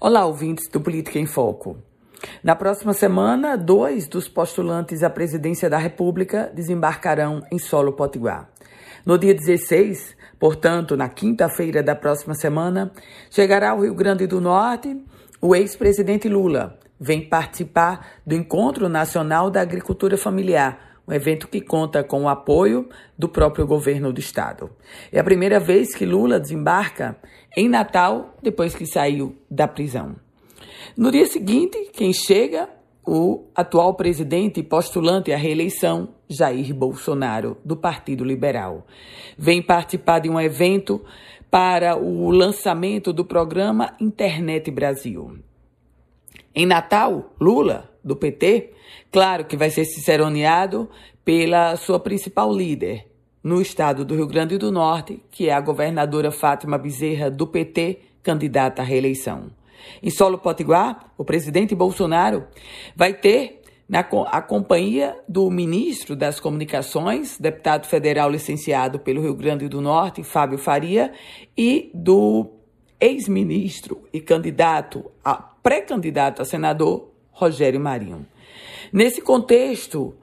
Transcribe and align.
Olá, 0.00 0.26
ouvintes 0.26 0.68
do 0.68 0.80
Política 0.80 1.20
em 1.20 1.24
Foco. 1.24 1.78
Na 2.42 2.56
próxima 2.56 2.92
semana, 2.92 3.56
dois 3.56 4.08
dos 4.08 4.28
postulantes 4.28 5.04
à 5.04 5.08
presidência 5.08 5.70
da 5.70 5.78
República 5.78 6.50
desembarcarão 6.52 7.42
em 7.50 7.58
solo 7.60 7.92
potiguar. 7.92 8.50
No 9.06 9.16
dia 9.16 9.32
16, 9.32 10.16
portanto, 10.38 10.96
na 10.96 11.08
quinta-feira 11.08 11.80
da 11.80 11.94
próxima 11.94 12.34
semana, 12.34 12.90
chegará 13.30 13.70
ao 13.70 13.82
Rio 13.82 13.94
Grande 13.94 14.26
do 14.26 14.40
Norte 14.40 15.00
o 15.40 15.54
ex-presidente 15.54 16.28
Lula. 16.28 16.76
Vem 16.98 17.28
participar 17.28 18.14
do 18.26 18.34
Encontro 18.34 18.88
Nacional 18.88 19.48
da 19.48 19.60
Agricultura 19.60 20.18
Familiar, 20.18 20.93
um 21.06 21.12
evento 21.12 21.48
que 21.48 21.60
conta 21.60 22.02
com 22.02 22.24
o 22.24 22.28
apoio 22.28 22.88
do 23.18 23.28
próprio 23.28 23.66
governo 23.66 24.12
do 24.12 24.20
estado. 24.20 24.70
É 25.12 25.20
a 25.20 25.24
primeira 25.24 25.60
vez 25.60 25.94
que 25.94 26.06
Lula 26.06 26.40
desembarca 26.40 27.16
em 27.56 27.68
Natal 27.68 28.36
depois 28.42 28.74
que 28.74 28.86
saiu 28.86 29.36
da 29.50 29.68
prisão. 29.68 30.16
No 30.96 31.10
dia 31.10 31.26
seguinte, 31.26 31.90
quem 31.92 32.12
chega? 32.12 32.68
O 33.06 33.44
atual 33.54 33.94
presidente 33.94 34.62
postulante 34.62 35.30
à 35.30 35.36
reeleição, 35.36 36.14
Jair 36.26 36.74
Bolsonaro, 36.74 37.58
do 37.62 37.76
Partido 37.76 38.24
Liberal. 38.24 38.86
Vem 39.36 39.60
participar 39.60 40.20
de 40.20 40.30
um 40.30 40.40
evento 40.40 41.04
para 41.50 41.96
o 41.96 42.30
lançamento 42.30 43.12
do 43.12 43.22
programa 43.22 43.94
Internet 44.00 44.70
Brasil. 44.70 45.38
Em 46.54 46.64
Natal, 46.64 47.34
Lula, 47.38 47.93
do 48.04 48.14
PT, 48.14 48.72
claro 49.10 49.44
que 49.44 49.56
vai 49.56 49.70
ser 49.70 49.84
ciceroneado 49.84 50.88
pela 51.24 51.76
sua 51.76 51.98
principal 51.98 52.52
líder 52.52 53.06
no 53.42 53.60
estado 53.60 54.04
do 54.04 54.14
Rio 54.14 54.26
Grande 54.26 54.58
do 54.58 54.70
Norte, 54.70 55.22
que 55.30 55.48
é 55.48 55.52
a 55.52 55.60
governadora 55.60 56.30
Fátima 56.30 56.78
Bezerra, 56.78 57.30
do 57.30 57.46
PT, 57.46 57.98
candidata 58.22 58.82
à 58.82 58.84
reeleição. 58.84 59.50
Em 60.02 60.10
solo 60.10 60.38
potiguar, 60.38 61.12
o 61.16 61.24
presidente 61.24 61.74
Bolsonaro 61.74 62.44
vai 62.96 63.12
ter 63.12 63.62
na, 63.88 64.00
a 64.00 64.40
companhia 64.40 65.16
do 65.28 65.50
ministro 65.50 66.16
das 66.16 66.40
Comunicações, 66.40 67.38
deputado 67.38 67.86
federal 67.86 68.30
licenciado 68.30 68.98
pelo 68.98 69.20
Rio 69.20 69.34
Grande 69.34 69.68
do 69.68 69.80
Norte, 69.80 70.22
Fábio 70.22 70.58
Faria, 70.58 71.12
e 71.56 71.90
do 71.92 72.50
ex-ministro 72.98 74.02
e 74.12 74.20
candidato 74.20 75.10
a 75.22 75.34
pré-candidato 75.34 76.40
a 76.40 76.44
senador 76.44 77.13
Rogério 77.34 77.80
Marinho. 77.80 78.26
Nesse 78.92 79.20
contexto, 79.20 80.14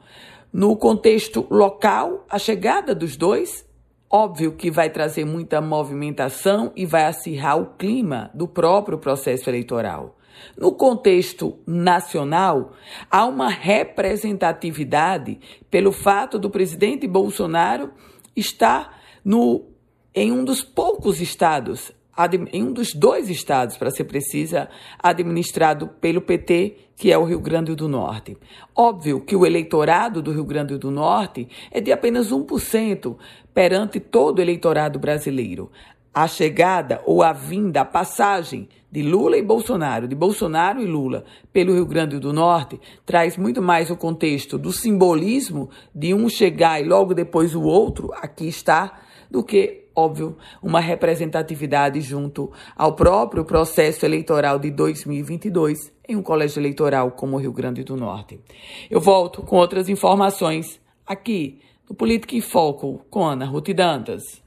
no 0.52 0.76
contexto 0.76 1.46
local, 1.50 2.26
a 2.30 2.40
chegada 2.40 2.96
dos 2.96 3.16
dois, 3.18 3.66
óbvio 4.10 4.54
que 4.54 4.72
vai 4.72 4.90
trazer 4.90 5.26
muita 5.26 5.62
movimentação 5.62 6.72
e 6.76 6.86
vai 6.86 7.06
acirrar 7.06 7.60
o 7.60 7.74
clima 7.78 8.32
do 8.34 8.48
próprio 8.48 8.98
processo 8.98 9.50
eleitoral. 9.50 10.18
No 10.58 10.72
contexto 10.72 11.60
nacional, 11.68 12.72
há 13.10 13.26
uma 13.26 13.50
representatividade 13.50 15.40
pelo 15.70 15.92
fato 15.92 16.40
do 16.40 16.50
presidente 16.50 17.06
Bolsonaro 17.08 17.92
estar 18.36 19.00
no, 19.24 19.66
em 20.16 20.32
um 20.32 20.44
dos 20.44 20.64
poucos 20.64 21.22
estados 21.22 21.92
em 22.52 22.64
um 22.64 22.74
dos 22.74 22.94
dois 22.94 23.30
estados, 23.30 23.78
para 23.78 23.90
ser 23.90 24.04
precisa, 24.04 24.70
administrado 25.02 25.88
pelo 25.88 26.22
PT, 26.22 26.76
que 26.98 27.12
é 27.12 27.18
o 27.18 27.24
Rio 27.24 27.40
Grande 27.40 27.74
do 27.74 27.88
Norte. 27.88 28.38
Óbvio 28.76 29.22
que 29.22 29.36
o 29.36 29.46
eleitorado 29.46 30.22
do 30.22 30.32
Rio 30.32 30.44
Grande 30.44 30.78
do 30.78 30.92
Norte 30.92 31.48
é 31.72 31.82
de 31.82 31.92
apenas 31.92 32.32
1% 32.32 33.16
perante 33.54 34.00
todo 34.00 34.40
o 34.40 34.42
eleitorado 34.42 35.00
brasileiro. 35.00 35.72
A 36.14 36.28
chegada 36.28 37.02
ou 37.06 37.24
a 37.24 37.32
vinda, 37.32 37.82
a 37.82 37.86
passagem 37.86 38.68
de 38.92 39.02
Lula 39.02 39.38
e 39.38 39.42
Bolsonaro, 39.42 40.08
de 40.08 40.14
Bolsonaro 40.14 40.82
e 40.82 40.86
Lula 40.86 41.24
pelo 41.54 41.74
Rio 41.74 41.86
Grande 41.86 42.20
do 42.20 42.34
Norte, 42.34 42.80
traz 43.06 43.38
muito 43.38 43.62
mais 43.62 43.90
o 43.90 43.96
contexto 43.96 44.58
do 44.58 44.74
simbolismo 44.74 45.70
de 45.96 46.14
um 46.14 46.28
chegar 46.28 46.82
e 46.82 46.88
logo 46.88 47.14
depois 47.14 47.56
o 47.56 47.62
outro 47.62 48.12
aqui 48.14 48.48
está, 48.48 49.00
do 49.30 49.42
que 49.42 49.81
óbvio, 49.96 50.38
uma 50.62 50.80
representatividade 50.80 52.02
junto 52.02 52.52
ao 52.76 52.94
próprio 52.94 53.46
processo 53.46 54.06
eleitoral 54.06 54.58
de 54.60 54.72
2022 54.72 55.92
em 56.08 56.16
um 56.16 56.24
colégio 56.24 56.60
eleitoral 56.60 57.12
como 57.12 57.36
o 57.36 57.40
Rio 57.40 57.54
Grande 57.54 57.84
do 57.84 57.96
Norte. 57.96 58.40
Eu 58.90 59.00
volto 59.00 59.42
com 59.42 59.58
outras 59.58 59.90
informações 59.90 60.80
aqui 61.06 61.60
no 61.90 61.96
Política 61.96 62.36
em 62.36 62.42
Foco 62.42 63.06
com 63.10 63.26
Ana 63.26 63.46
Ruth 63.46 63.70
Dantas. 63.74 64.41